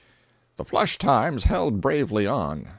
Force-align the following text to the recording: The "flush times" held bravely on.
The 0.55 0.65
"flush 0.65 0.97
times" 0.97 1.43
held 1.43 1.79
bravely 1.79 2.25
on. 2.25 2.69